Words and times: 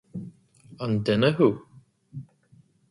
An 0.83 0.93
duine 1.05 1.29
thú? 1.37 1.47